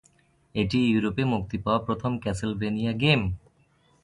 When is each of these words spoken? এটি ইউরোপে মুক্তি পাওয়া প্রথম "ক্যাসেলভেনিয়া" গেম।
এটি 0.55 0.79
ইউরোপে 0.87 1.23
মুক্তি 1.25 1.57
পাওয়া 1.57 1.79
প্রথম 1.79 2.11
"ক্যাসেলভেনিয়া" 2.17 2.93
গেম। 2.93 3.21